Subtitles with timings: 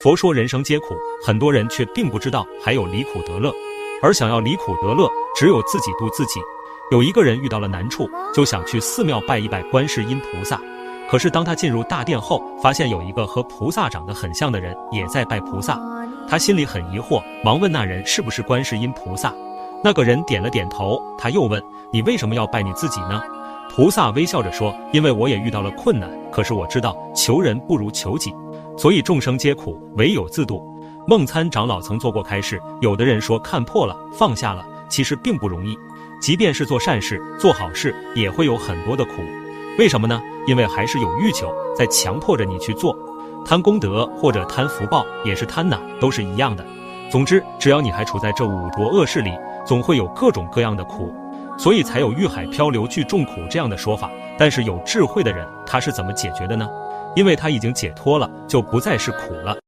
[0.00, 0.96] 佛说人生皆苦，
[1.26, 3.52] 很多人却并不知道还有离苦得乐，
[4.00, 6.38] 而想要离苦得乐，只有自己度自己。
[6.92, 10.60] 有一个人遇到了难处，就想去寺庙拜一拜观世音菩萨。
[11.10, 15.76] 可是当他进入大殿后，发现有一个和菩萨长得很像的人也在拜菩萨，
[16.28, 19.34] 他心里很疑惑，忙问那人是不是观世音菩萨。
[19.82, 21.02] 那个人点了点头。
[21.18, 21.60] 他又问
[21.92, 23.20] ：“你为什么要拜你自己呢？”
[23.74, 28.32] 菩萨微笑着说：“因为我也遇到了困难，可是我知道求人不如求己。”
[28.78, 30.62] 所以众生皆苦，唯有自度。
[31.04, 35.76] 梦参长老曾做过开示，有的人说看破了，放下了，其实并不容易。
[36.20, 39.14] 即便是做善事、做好事，也会有很多的苦。
[39.80, 40.22] 为什么呢？
[40.46, 42.96] 因为还是有欲求在强迫着你去做。
[43.44, 46.64] 贪功德或者贪福报，也是贪呐，都是一样的。
[47.10, 49.32] 总之，只要你还处在这五浊恶世里，
[49.66, 51.12] 总会有各种各样的苦。
[51.56, 54.08] 所以才有欲海漂流聚众苦这样的说法。
[54.38, 56.68] 但是有智慧的人，他是怎么解决的呢？
[57.18, 59.58] 因为他已经解脱了，就不再是苦了。